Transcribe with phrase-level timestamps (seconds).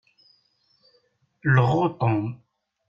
[1.55, 2.21] Lɣu Tom.